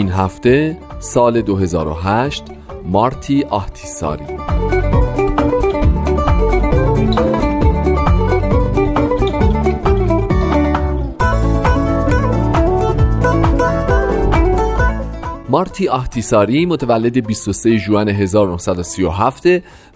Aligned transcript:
این 0.00 0.10
هفته 0.10 0.78
سال 1.00 1.42
2008 1.42 2.44
مارتی 2.84 3.44
آهتیساری. 3.44 4.24
مارتی 15.48 15.88
آهتیساری 15.88 16.66
متولد 16.66 17.26
23 17.26 17.76
ژوئن 17.76 18.08
1937 18.08 19.46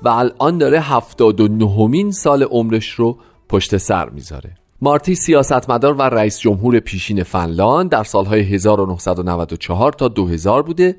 و 0.03 0.09
الان 0.09 0.59
داره 0.59 0.81
79 0.81 1.87
مین 1.87 2.11
سال 2.11 2.43
عمرش 2.43 2.91
رو 2.91 3.19
پشت 3.49 3.77
سر 3.77 4.09
می‌ذاره. 4.09 4.64
مارتی 4.85 5.15
سیاستمدار 5.15 5.95
و 5.95 6.03
رئیس 6.03 6.39
جمهور 6.39 6.81
پیشین 6.81 7.23
فنلاند 7.23 7.91
در 7.91 8.05
سالهای 8.05 8.41
1994 8.41 9.93
تا 9.93 10.09
2000 10.09 10.63
بوده 10.63 10.97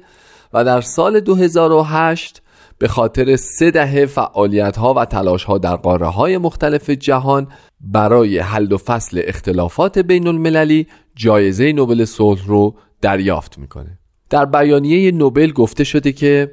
و 0.53 0.63
در 0.63 0.81
سال 0.81 1.19
2008 1.19 2.41
به 2.77 2.87
خاطر 2.87 3.35
سه 3.35 3.71
دهه 3.71 4.05
فعالیت 4.05 4.77
ها 4.77 4.93
و 4.93 5.05
تلاش 5.05 5.43
ها 5.43 5.57
در 5.57 5.75
قاره 5.75 6.07
های 6.07 6.37
مختلف 6.37 6.89
جهان 6.89 7.47
برای 7.81 8.39
حل 8.39 8.71
و 8.71 8.77
فصل 8.77 9.21
اختلافات 9.23 9.99
بین 9.99 10.27
المللی 10.27 10.87
جایزه 11.15 11.71
نوبل 11.71 12.05
صلح 12.05 12.47
رو 12.47 12.75
دریافت 13.01 13.57
می‌کنه. 13.57 13.99
در 14.29 14.45
بیانیه 14.45 15.11
نوبل 15.11 15.51
گفته 15.51 15.83
شده 15.83 16.11
که 16.11 16.51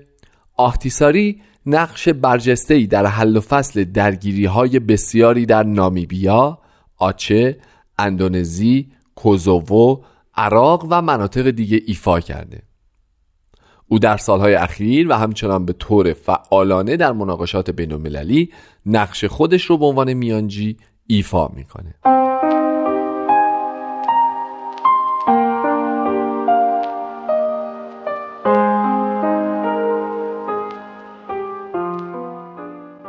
آهتیساری 0.56 1.40
نقش 1.66 2.08
برجسته 2.08 2.86
در 2.86 3.06
حل 3.06 3.36
و 3.36 3.40
فصل 3.40 3.84
درگیری 3.84 4.44
های 4.44 4.78
بسیاری 4.78 5.46
در 5.46 5.62
نامیبیا، 5.62 6.61
آچه، 7.02 7.56
اندونزی، 7.98 8.92
کوزوو، 9.14 10.00
عراق 10.34 10.86
و 10.90 11.02
مناطق 11.02 11.50
دیگه 11.50 11.80
ایفا 11.86 12.20
کرده. 12.20 12.62
او 13.88 13.98
در 13.98 14.16
سالهای 14.16 14.54
اخیر 14.54 15.08
و 15.08 15.12
همچنان 15.12 15.66
به 15.66 15.72
طور 15.72 16.12
فعالانه 16.12 16.96
در 16.96 17.12
مناقشات 17.12 17.70
بین 17.70 17.92
المللی 17.92 18.52
نقش 18.86 19.24
خودش 19.24 19.64
رو 19.64 19.78
به 19.78 19.86
عنوان 19.86 20.12
میانجی 20.12 20.76
ایفا 21.06 21.48
می‌کنه. 21.48 21.94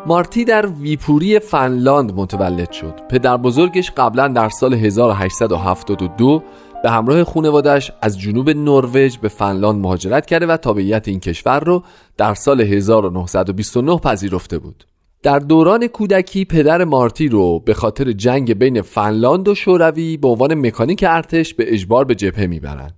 مارتی 0.05 0.45
در 0.45 0.67
ویپوری 0.67 1.39
فنلاند 1.39 2.13
متولد 2.15 2.71
شد. 2.71 2.93
پدر 3.09 3.37
بزرگش 3.37 3.91
قبلا 3.91 4.27
در 4.27 4.49
سال 4.49 4.73
1872 4.73 6.43
به 6.83 6.91
همراه 6.91 7.23
خانوادش 7.23 7.91
از 8.01 8.19
جنوب 8.19 8.49
نروژ 8.49 9.17
به 9.17 9.27
فنلاند 9.27 9.81
مهاجرت 9.81 10.25
کرده 10.25 10.45
و 10.45 10.57
تابعیت 10.57 11.07
این 11.07 11.19
کشور 11.19 11.59
رو 11.59 11.83
در 12.17 12.33
سال 12.33 12.61
1929 12.61 13.97
پذیرفته 13.97 14.59
بود. 14.59 14.83
در 15.23 15.39
دوران 15.39 15.87
کودکی 15.87 16.45
پدر 16.45 16.83
مارتی 16.83 17.27
رو 17.27 17.59
به 17.59 17.73
خاطر 17.73 18.11
جنگ 18.11 18.53
بین 18.53 18.81
فنلاند 18.81 19.47
و 19.47 19.55
شوروی 19.55 20.17
به 20.17 20.27
عنوان 20.27 20.53
مکانیک 20.53 21.05
ارتش 21.07 21.53
به 21.53 21.73
اجبار 21.73 22.05
به 22.05 22.15
جبهه 22.15 22.47
می‌برند 22.47 22.93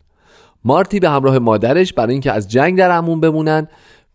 مارتی 0.65 0.99
به 0.99 1.09
همراه 1.09 1.39
مادرش 1.39 1.93
برای 1.93 2.11
اینکه 2.11 2.31
از 2.31 2.47
جنگ 2.47 2.77
در 2.77 2.91
امون 2.91 3.19
بمونن 3.19 3.67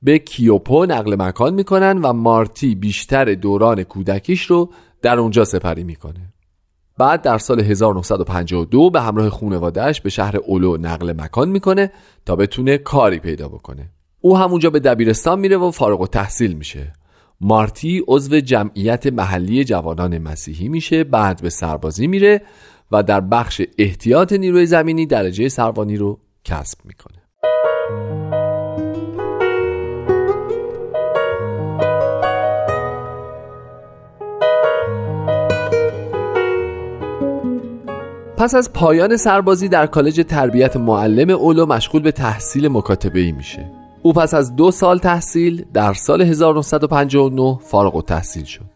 به 0.03 0.19
کیوپو 0.19 0.87
نقل 0.87 1.23
مکان 1.23 1.55
می‌کنن 1.55 1.99
و 1.99 2.13
مارتی 2.13 2.75
بیشتر 2.75 3.35
دوران 3.35 3.83
کودکیش 3.85 4.43
رو 4.43 4.71
در 5.03 5.19
اونجا 5.19 5.45
سپری 5.45 5.85
می‌کنه. 5.85 6.33
بعد 6.99 7.23
در 7.23 7.39
سال 7.39 7.61
1952 7.61 8.91
به 8.91 9.01
همراه 9.01 9.31
خانوادهش 9.31 10.01
به 10.01 10.11
شهر 10.11 10.37
اولو 10.37 10.77
نقل 10.77 11.13
مکان 11.21 11.49
می‌کنه 11.49 11.93
تا 12.27 12.37
بتونه 12.37 12.79
کاری 12.79 13.19
پیدا 13.19 13.49
بکنه. 13.49 13.91
او 14.21 14.39
همونجا 14.39 14.71
به 14.71 14.81
دبیرستان 14.81 15.41
میره 15.41 15.57
و 15.57 15.71
فارغ 15.71 16.01
و 16.01 16.07
تحصیل 16.07 16.53
میشه. 16.53 16.93
مارتی 17.41 18.03
عضو 18.09 18.41
جمعیت 18.41 19.07
محلی 19.07 19.65
جوانان 19.65 20.19
مسیحی 20.19 20.69
میشه 20.69 21.05
بعد 21.05 21.43
به 21.43 21.51
سربازی 21.51 22.07
میره 22.07 22.43
و 22.93 23.03
در 23.03 23.21
بخش 23.21 23.63
احتیاط 23.79 24.33
نیروی 24.33 24.67
زمینی 24.67 25.07
درجه 25.07 25.49
سروانی 25.49 25.97
رو 25.97 26.19
کسب 26.45 26.79
می‌کنه. 26.85 27.21
پس 38.41 38.55
از 38.55 38.73
پایان 38.73 39.17
سربازی 39.17 39.69
در 39.69 39.87
کالج 39.87 40.25
تربیت 40.29 40.77
معلم 40.77 41.31
اولو 41.31 41.67
مشغول 41.67 42.03
به 42.03 42.13
تحصیل 42.13 42.69
مکاتبه 42.69 43.21
ای 43.21 43.33
میشه 43.33 43.71
او 44.03 44.13
پس 44.13 44.35
از 44.35 44.57
دو 44.57 44.71
سال 44.71 44.99
تحصیل 44.99 45.65
در 45.73 45.93
سال 45.93 46.23
1959 46.23 47.59
فارغ 47.63 47.97
و 47.97 48.03
تحصیل 48.03 48.45
شد 48.45 48.71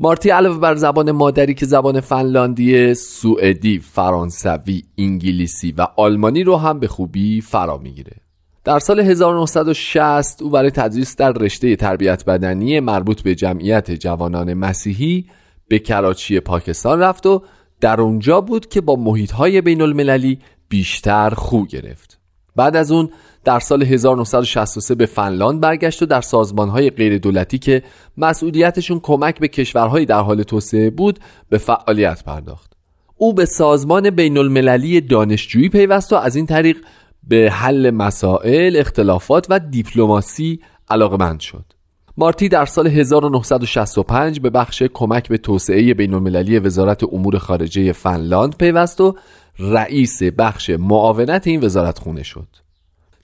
مارتی 0.00 0.30
علاوه 0.30 0.58
بر 0.58 0.74
زبان 0.74 1.10
مادری 1.10 1.54
که 1.54 1.66
زبان 1.66 2.00
فنلاندی، 2.00 2.94
سوئدی، 2.94 3.78
فرانسوی، 3.78 4.82
انگلیسی 4.98 5.74
و 5.78 5.86
آلمانی 5.96 6.42
رو 6.42 6.56
هم 6.56 6.80
به 6.80 6.86
خوبی 6.88 7.40
فرا 7.40 7.78
می‌گیره. 7.78 8.16
در 8.64 8.78
سال 8.78 9.00
1960 9.00 10.42
او 10.42 10.50
برای 10.50 10.70
تدریس 10.70 11.16
در 11.16 11.32
رشته 11.32 11.76
تربیت 11.76 12.24
بدنی 12.24 12.80
مربوط 12.80 13.22
به 13.22 13.34
جمعیت 13.34 13.90
جوانان 13.90 14.54
مسیحی 14.54 15.26
به 15.68 15.78
کراچی 15.78 16.40
پاکستان 16.40 17.00
رفت 17.00 17.26
و 17.26 17.42
در 17.80 18.00
اونجا 18.00 18.40
بود 18.40 18.68
که 18.68 18.80
با 18.80 18.96
محیط 18.96 19.32
های 19.32 19.60
بین 19.60 19.82
المللی 19.82 20.38
بیشتر 20.68 21.30
خو 21.30 21.64
گرفت. 21.64 22.20
بعد 22.56 22.76
از 22.76 22.92
اون 22.92 23.10
در 23.44 23.60
سال 23.60 23.82
1963 23.82 24.94
به 24.94 25.06
فنلاند 25.06 25.60
برگشت 25.60 26.02
و 26.02 26.06
در 26.06 26.20
سازمان 26.20 26.68
های 26.68 26.90
غیر 26.90 27.18
دولتی 27.18 27.58
که 27.58 27.82
مسئولیتشون 28.16 29.00
کمک 29.00 29.38
به 29.38 29.48
کشورهایی 29.48 30.06
در 30.06 30.20
حال 30.20 30.42
توسعه 30.42 30.90
بود 30.90 31.18
به 31.48 31.58
فعالیت 31.58 32.24
پرداخت. 32.24 32.72
او 33.16 33.34
به 33.34 33.44
سازمان 33.44 34.10
بین 34.10 34.38
المللی 34.38 35.00
دانشجویی 35.00 35.68
پیوست 35.68 36.12
و 36.12 36.16
از 36.16 36.36
این 36.36 36.46
طریق 36.46 36.76
به 37.28 37.50
حل 37.52 37.90
مسائل، 37.90 38.76
اختلافات 38.76 39.46
و 39.50 39.58
دیپلماسی 39.58 40.60
علاقمند 40.90 41.40
شد. 41.40 41.64
مارتی 42.20 42.48
در 42.48 42.66
سال 42.66 42.86
1965 42.86 44.40
به 44.40 44.50
بخش 44.50 44.82
کمک 44.94 45.28
به 45.28 45.38
توسعه 45.38 45.94
بین 45.94 46.14
المللی 46.14 46.58
وزارت 46.58 47.04
امور 47.04 47.38
خارجه 47.38 47.92
فنلاند 47.92 48.56
پیوست 48.56 49.00
و 49.00 49.14
رئیس 49.58 50.22
بخش 50.22 50.70
معاونت 50.70 51.46
این 51.46 51.64
وزارت 51.64 51.98
خونه 51.98 52.22
شد. 52.22 52.46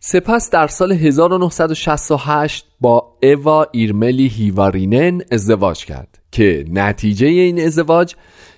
سپس 0.00 0.50
در 0.50 0.66
سال 0.66 0.92
1968 0.92 2.66
با 2.80 3.12
اوا 3.22 3.66
ایرملی 3.72 4.26
هیوارینن 4.26 5.20
ازدواج 5.32 5.84
کرد 5.84 6.18
که 6.32 6.64
نتیجه 6.70 7.26
این 7.26 7.60
ازدواج 7.60 8.14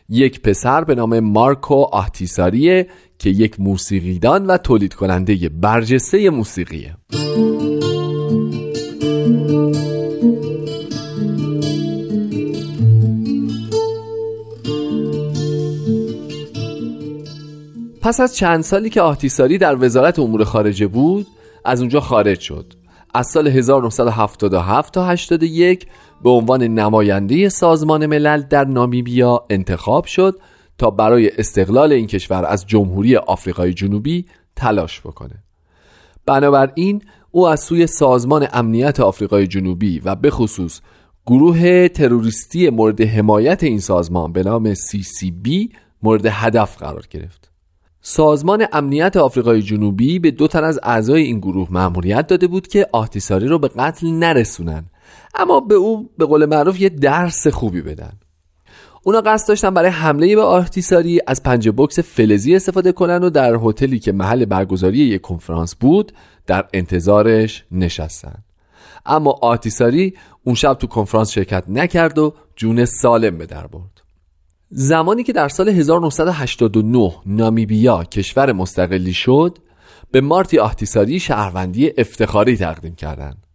یک 0.08 0.43
پسر 0.43 0.84
به 0.84 0.94
نام 0.94 1.20
مارکو 1.20 1.75
آهتیساریه 1.75 2.87
که 3.19 3.31
یک 3.31 3.61
موسیقیدان 3.61 4.46
و 4.46 4.56
تولید 4.56 4.94
کننده 4.94 5.49
برجسته 5.49 6.31
موسیقیه. 6.31 6.96
پس 18.08 18.20
از 18.20 18.37
چند 18.37 18.60
سالی 18.62 18.90
که 18.90 19.00
آهتیساری 19.00 19.58
در 19.58 19.84
وزارت 19.84 20.19
امور 20.19 20.44
خارجه 20.44 20.87
بود 20.87 21.26
از 21.64 21.81
اونجا 21.81 22.00
خارج 22.00 22.40
شد. 22.40 22.72
از 23.14 23.26
سال 23.26 23.49
1977 23.49 24.94
تا 24.94 25.06
81 25.06 25.87
به 26.25 26.31
عنوان 26.31 26.62
نماینده 26.62 27.49
سازمان 27.49 28.06
ملل 28.06 28.43
در 28.43 28.64
نامیبیا 28.64 29.46
انتخاب 29.50 30.05
شد 30.05 30.38
تا 30.78 30.90
برای 30.90 31.31
استقلال 31.38 31.93
این 31.93 32.06
کشور 32.06 32.44
از 32.44 32.66
جمهوری 32.66 33.16
آفریقای 33.16 33.75
جنوبی 33.75 34.26
تلاش 34.56 35.00
بکنه. 35.00 35.44
بنابراین 36.26 37.02
او 37.31 37.49
از 37.49 37.60
سوی 37.60 37.87
سازمان 37.87 38.49
امنیت 38.52 39.00
آفریقای 39.00 39.46
جنوبی 39.46 40.00
و 40.00 40.14
به 40.14 40.31
خصوص 40.31 40.81
گروه 41.26 41.88
تروریستی 41.88 42.70
مورد 42.70 43.00
حمایت 43.00 43.62
این 43.62 43.81
سازمان 43.81 44.32
به 44.32 44.43
نام 44.43 44.75
CCB 44.75 45.75
مورد 46.02 46.26
هدف 46.26 46.76
قرار 46.76 47.05
گرفت. 47.10 47.48
سازمان 48.10 48.66
امنیت 48.72 49.16
آفریقای 49.16 49.62
جنوبی 49.62 50.19
به 50.19 50.31
دو 50.31 50.49
تن 50.49 50.64
از 50.64 50.81
اعضای 50.82 51.22
این 51.22 51.38
گروه 51.38 51.69
مأموریت 51.70 52.26
داده 52.26 52.46
بود 52.46 52.66
که 52.66 52.87
آهتیساری 52.93 53.46
رو 53.46 53.58
به 53.58 53.69
قتل 53.69 54.06
نرسونن. 54.06 54.84
اما 55.34 55.60
به 55.60 55.75
او 55.75 56.10
به 56.19 56.25
قول 56.25 56.46
معروف 56.46 56.81
یه 56.81 56.88
درس 56.88 57.46
خوبی 57.46 57.82
بدن. 57.82 58.12
اونا 59.02 59.20
قصد 59.20 59.49
داشتن 59.49 59.75
برای 59.75 59.90
حمله 59.90 60.37
به 60.37 60.43
آهتیساری 60.43 61.20
از 61.26 61.43
پنج 61.43 61.69
بکس 61.69 61.99
فلزی 61.99 62.56
استفاده 62.56 62.93
کنن 62.93 63.25
و 63.25 63.31
در 63.31 63.58
هتلی 63.62 63.99
که 63.99 64.12
محل 64.12 64.44
برگزاری 64.44 64.99
یک 64.99 65.20
کنفرانس 65.20 65.75
بود 65.75 66.12
در 66.46 66.64
انتظارش 66.72 67.64
نشستن. 67.72 68.44
اما 69.06 69.38
آهتیساری 69.43 70.14
اون 70.44 70.55
شب 70.55 70.75
تو 70.75 70.87
کنفرانس 70.87 71.31
شرکت 71.31 71.64
نکرد 71.69 72.19
و 72.19 72.34
جون 72.56 72.84
سالم 72.84 73.38
به 73.38 73.46
در 73.46 73.66
برد. 73.66 73.98
زمانی 74.70 75.23
که 75.23 75.32
در 75.32 75.49
سال 75.49 75.69
1989 75.69 77.12
نامیبیا 77.26 78.05
کشور 78.05 78.53
مستقلی 78.53 79.12
شد 79.12 79.59
به 80.11 80.20
مارتی 80.20 80.59
آهتیساری 80.59 81.20
شهروندی 81.20 81.93
افتخاری 81.99 82.56
تقدیم 82.56 82.94
کردند. 82.94 83.47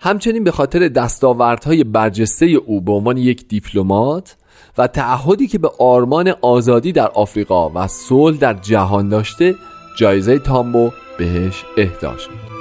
همچنین 0.00 0.44
به 0.44 0.50
خاطر 0.50 0.88
دستاوردهای 0.88 1.84
برجسته 1.84 2.46
او 2.46 2.80
به 2.80 2.92
عنوان 2.92 3.16
یک 3.16 3.48
دیپلمات 3.48 4.36
و 4.78 4.86
تعهدی 4.86 5.46
که 5.46 5.58
به 5.58 5.70
آرمان 5.78 6.34
آزادی 6.42 6.92
در 6.92 7.08
آفریقا 7.08 7.70
و 7.70 7.86
صلح 7.86 8.36
در 8.36 8.54
جهان 8.54 9.08
داشته 9.08 9.54
جایزه 9.98 10.38
تامبو 10.38 10.90
بهش 11.18 11.64
اهدا 11.78 12.16
شد. 12.16 12.52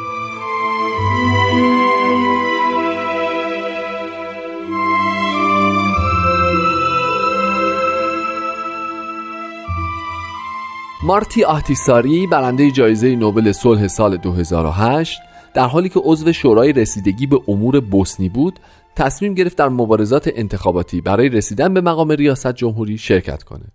مارتی 11.03 11.43
آهتیساری 11.43 12.27
برنده 12.27 12.71
جایزه 12.71 13.15
نوبل 13.15 13.51
صلح 13.51 13.87
سال 13.87 14.17
2008 14.17 15.19
در 15.53 15.67
حالی 15.67 15.89
که 15.89 15.99
عضو 16.03 16.33
شورای 16.33 16.73
رسیدگی 16.73 17.27
به 17.27 17.39
امور 17.47 17.79
بوسنی 17.79 18.29
بود 18.29 18.59
تصمیم 18.95 19.33
گرفت 19.33 19.57
در 19.57 19.69
مبارزات 19.69 20.29
انتخاباتی 20.35 21.01
برای 21.01 21.29
رسیدن 21.29 21.73
به 21.73 21.81
مقام 21.81 22.11
ریاست 22.11 22.53
جمهوری 22.53 22.97
شرکت 22.97 23.43
کنه. 23.43 23.65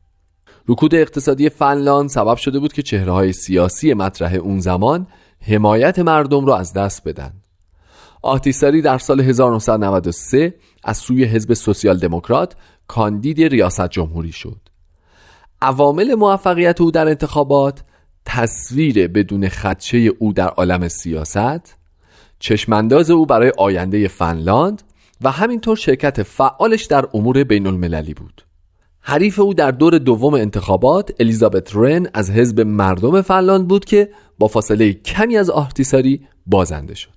رکود 0.68 0.94
اقتصادی 0.94 1.48
فنلاند 1.48 2.08
سبب 2.08 2.36
شده 2.36 2.58
بود 2.58 2.72
که 2.72 2.82
چهره 2.82 3.12
های 3.12 3.32
سیاسی 3.32 3.94
مطرح 3.94 4.34
اون 4.34 4.60
زمان 4.60 5.06
حمایت 5.40 5.98
مردم 5.98 6.46
را 6.46 6.56
از 6.56 6.72
دست 6.72 7.08
بدن. 7.08 7.32
آتیساری 8.22 8.82
در 8.82 8.98
سال 8.98 9.20
1993 9.20 10.54
از 10.84 10.96
سوی 10.96 11.24
حزب 11.24 11.54
سوسیال 11.54 11.98
دموکرات 11.98 12.56
کاندید 12.86 13.42
ریاست 13.42 13.88
جمهوری 13.88 14.32
شد. 14.32 14.75
عوامل 15.66 16.14
موفقیت 16.14 16.80
او 16.80 16.90
در 16.90 17.08
انتخابات 17.08 17.82
تصویر 18.24 19.08
بدون 19.08 19.48
خدشه 19.48 19.98
او 19.98 20.32
در 20.32 20.48
عالم 20.48 20.88
سیاست 20.88 21.76
چشمانداز 22.38 23.10
او 23.10 23.26
برای 23.26 23.52
آینده 23.58 24.08
فنلاند 24.08 24.82
و 25.20 25.30
همینطور 25.30 25.76
شرکت 25.76 26.22
فعالش 26.22 26.84
در 26.84 27.08
امور 27.14 27.44
بین 27.44 27.66
المللی 27.66 28.14
بود. 28.14 28.42
حریف 29.00 29.38
او 29.38 29.54
در 29.54 29.70
دور 29.70 29.98
دوم 29.98 30.34
انتخابات 30.34 31.10
الیزابت 31.20 31.70
رن 31.74 32.06
از 32.14 32.30
حزب 32.30 32.60
مردم 32.60 33.22
فنلاند 33.22 33.68
بود 33.68 33.84
که 33.84 34.10
با 34.38 34.48
فاصله 34.48 34.92
کمی 34.92 35.36
از 35.36 35.50
آهتیساری 35.50 36.26
بازنده 36.46 36.94
شد. 36.94 37.10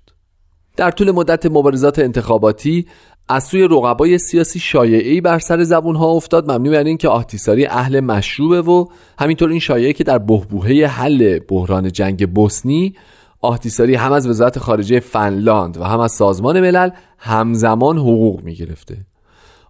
در 0.76 0.90
طول 0.90 1.10
مدت 1.10 1.46
مبارزات 1.46 1.98
انتخاباتی 1.98 2.86
از 3.32 3.44
سوی 3.44 3.62
رقبای 3.62 4.18
سیاسی 4.18 4.58
شایعی 4.58 5.20
بر 5.20 5.38
سر 5.38 5.62
زبون 5.62 5.96
ها 5.96 6.06
افتاد. 6.06 6.50
ممنوع 6.50 6.72
بر 6.72 6.84
اینکه 6.84 7.08
آهتیساری 7.08 7.66
اهل 7.66 8.00
مشروبه 8.00 8.60
و 8.60 8.86
همینطور 9.18 9.50
این 9.50 9.58
شایعه 9.58 9.92
که 9.92 10.04
در 10.04 10.18
بهبوهه 10.18 10.86
حل 10.86 11.38
بحران 11.38 11.92
جنگ 11.92 12.30
بوسنی 12.30 12.94
آهتیساری 13.40 13.94
هم 13.94 14.12
از 14.12 14.28
وزارت 14.28 14.58
خارجه 14.58 15.00
فنلاند 15.00 15.76
و 15.76 15.84
هم 15.84 16.00
از 16.00 16.12
سازمان 16.12 16.60
ملل 16.60 16.90
همزمان 17.18 17.98
حقوق 17.98 18.42
می 18.42 18.54
گرفته 18.54 18.96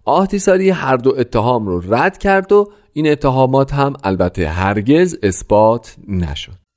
آهتیساری 0.05 0.69
هر 0.69 0.97
دو 0.97 1.13
اتهام 1.17 1.67
رو 1.67 1.93
رد 1.93 2.17
کرد 2.17 2.51
و 2.51 2.67
این 2.93 3.11
اتهامات 3.11 3.73
هم 3.73 3.93
البته 4.03 4.47
هرگز 4.47 5.17
اثبات 5.23 5.95
نشد. 6.07 6.70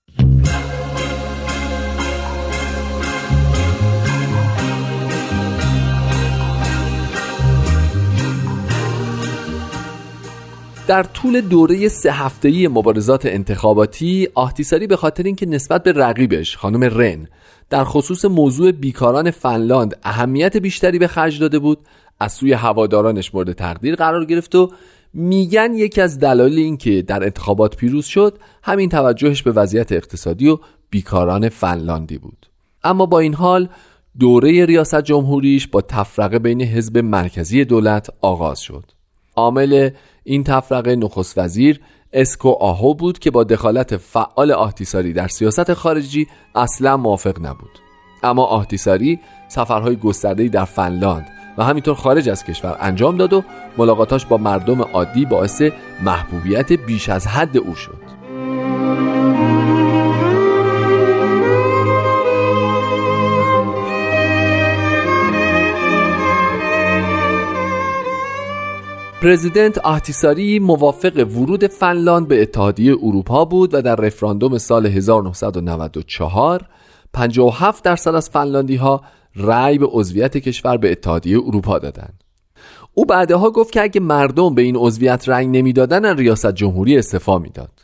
در 10.87 11.03
طول 11.03 11.41
دوره 11.41 11.89
سه 11.89 12.13
هفتهی 12.13 12.69
مبارزات 12.69 13.27
انتخاباتی 13.27 14.29
آهتیساری 14.35 14.87
به 14.87 14.97
خاطر 14.97 15.23
اینکه 15.23 15.47
نسبت 15.47 15.83
به 15.83 15.93
رقیبش 15.93 16.57
خانم 16.57 16.85
رن 16.85 17.29
در 17.71 17.85
خصوص 17.85 18.25
موضوع 18.25 18.73
بیکاران 18.73 19.31
فنلاند 19.31 19.97
اهمیت 20.03 20.57
بیشتری 20.57 20.99
به 20.99 21.07
خرج 21.07 21.41
داده 21.41 21.59
بود 21.59 21.79
از 22.21 22.33
سوی 22.33 22.53
هوادارانش 22.53 23.35
مورد 23.35 23.53
تقدیر 23.53 23.95
قرار 23.95 24.25
گرفت 24.25 24.55
و 24.55 24.71
میگن 25.15 25.75
یکی 25.75 26.01
از 26.01 26.19
دلایل 26.19 26.59
اینکه 26.59 27.03
در 27.03 27.23
انتخابات 27.25 27.77
پیروز 27.77 28.05
شد 28.05 28.39
همین 28.63 28.89
توجهش 28.89 29.43
به 29.43 29.53
وضعیت 29.53 29.93
اقتصادی 29.93 30.49
و 30.49 30.59
بیکاران 30.91 31.49
فنلاندی 31.49 32.19
بود. 32.19 32.47
اما 32.85 33.07
با 33.07 33.19
این 33.19 33.35
حال 33.35 33.69
دوره 34.19 34.65
ریاست 34.65 35.01
جمهوریش 35.01 35.69
با 35.69 35.81
تفرقه 35.81 36.39
بین 36.39 36.63
حزب 36.63 36.99
مرکزی 36.99 37.65
دولت 37.65 38.11
آغاز 38.21 38.61
شد. 38.61 38.85
عامل 39.37 39.91
این 40.25 40.45
تفرقه 40.45 40.97
نخست 40.97 41.39
وزیر 41.39 41.81
اسکو 42.13 42.49
آهو 42.49 42.95
بود 42.95 43.19
که 43.19 43.31
با 43.31 43.45
دخالت 43.45 43.97
فعال 43.97 44.53
آهتیساری 44.53 45.13
در 45.13 45.29
سیاست 45.29 45.75
خارجی 45.75 46.29
اصلا 46.55 46.97
موافق 46.97 47.41
نبود. 47.41 47.79
اما 48.23 48.45
آهتیساری 48.45 49.21
سفرهای 49.49 49.97
گسترده‌ای 49.97 50.49
در 50.49 50.65
فنلاند 50.65 51.27
و 51.59 51.65
همینطور 51.65 51.95
خارج 51.95 52.29
از 52.29 52.45
کشور 52.45 52.77
انجام 52.81 53.17
داد 53.17 53.33
و 53.33 53.45
ملاقاتاش 53.79 54.27
با 54.27 54.37
مردم 54.37 54.83
عادی 54.83 55.25
باعث 55.25 55.63
محبوبیت 56.05 56.73
بیش 56.73 57.09
از 57.09 57.27
حد 57.27 57.57
او 57.57 57.75
شد. 57.75 58.04
پرزیدنت 69.25 69.79
آهتیساری 69.79 70.59
موافق 70.59 71.17
ورود 71.17 71.67
فنلاند 71.67 72.29
به 72.29 72.43
اتحادیه 72.43 72.97
اروپا 73.03 73.45
بود 73.45 73.75
و 73.75 73.83
در 73.83 73.97
رفراندوم 73.97 74.59
سال 74.59 74.87
1994 74.87 76.67
57 77.13 77.85
درصد 77.85 78.15
از 78.15 78.31
فنلاندی 78.31 78.77
ها 78.77 79.03
رأی 79.37 79.79
به 79.79 79.87
عضویت 79.87 80.37
کشور 80.37 80.77
به 80.77 80.93
اتحادیه 80.93 81.39
اروپا 81.39 81.79
دادند. 81.79 82.25
او 82.95 83.05
بعدها 83.05 83.51
گفت 83.51 83.73
که 83.73 83.83
اگه 83.83 84.01
مردم 84.01 84.55
به 84.55 84.63
این 84.63 84.77
عضویت 84.77 85.29
رنگ 85.29 85.57
نمی‌دادن 85.57 86.17
ریاست 86.17 86.53
جمهوری 86.53 86.99
استعفا 86.99 87.39
می‌داد. 87.39 87.81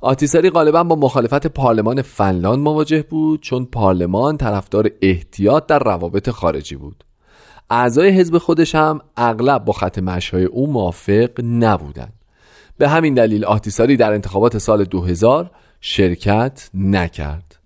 آتیساری 0.00 0.50
غالبا 0.50 0.84
با 0.84 0.96
مخالفت 0.96 1.46
پارلمان 1.46 2.02
فنلاند 2.02 2.58
مواجه 2.58 3.02
بود 3.02 3.40
چون 3.40 3.64
پارلمان 3.64 4.36
طرفدار 4.36 4.90
احتیاط 5.02 5.66
در 5.66 5.78
روابط 5.78 6.30
خارجی 6.30 6.76
بود. 6.76 7.04
اعضای 7.70 8.08
حزب 8.08 8.38
خودش 8.38 8.74
هم 8.74 9.00
اغلب 9.16 9.64
با 9.64 9.72
خط 9.72 9.98
مشهای 9.98 10.44
او 10.44 10.66
موافق 10.72 11.30
نبودند 11.42 12.12
به 12.78 12.88
همین 12.88 13.14
دلیل 13.14 13.44
آتیساری 13.44 13.96
در 13.96 14.12
انتخابات 14.12 14.58
سال 14.58 14.84
2000 14.84 15.50
شرکت 15.80 16.70
نکرد. 16.74 17.58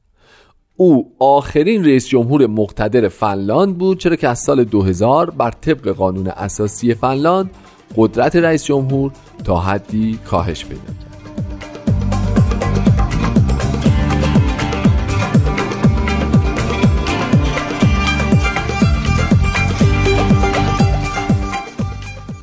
او 0.77 1.13
آخرین 1.19 1.85
رئیس 1.85 2.09
جمهور 2.09 2.47
مقتدر 2.47 3.09
فنلاند 3.09 3.79
بود 3.79 3.99
چرا 3.99 4.17
که 4.17 4.29
از 4.29 4.39
سال 4.39 4.65
2000 4.65 5.31
بر 5.31 5.51
طبق 5.51 5.89
قانون 5.89 6.27
اساسی 6.27 6.95
فنلاند 6.95 7.51
قدرت 7.97 8.37
رئیس 8.37 8.65
جمهور 8.65 9.13
تا 9.45 9.61
حدی 9.61 10.19
کاهش 10.25 10.65
پیدا 10.65 10.83
کرد. 10.83 11.08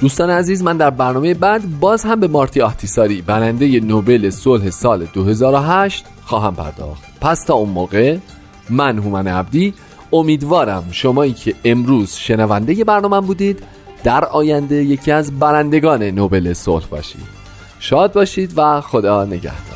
دوستان 0.05 0.29
عزیز 0.29 0.63
من 0.63 0.77
در 0.77 0.89
برنامه 0.89 1.33
بعد 1.33 1.79
باز 1.79 2.03
هم 2.03 2.19
به 2.19 2.27
مارتی 2.27 2.61
آهتیساری 2.61 3.21
برنده 3.21 3.79
نوبل 3.79 4.29
صلح 4.29 4.69
سال 4.69 5.05
2008 5.13 6.05
خواهم 6.25 6.55
پرداخت. 6.55 7.03
پس 7.21 7.43
تا 7.43 7.53
اون 7.53 7.69
موقع 7.69 8.17
من 8.69 8.99
هومن 8.99 9.27
عبدی 9.27 9.73
امیدوارم 10.13 10.83
شمایی 10.91 11.33
که 11.33 11.55
امروز 11.65 12.13
شنونده 12.13 12.83
برنامه 12.83 13.21
بودید 13.21 13.63
در 14.03 14.25
آینده 14.25 14.75
یکی 14.75 15.11
از 15.11 15.39
برندگان 15.39 16.03
نوبل 16.03 16.53
صلح 16.53 16.85
باشید. 16.85 17.27
شاد 17.79 18.13
باشید 18.13 18.53
و 18.57 18.81
خدا 18.81 19.25
نگهدار. 19.25 19.74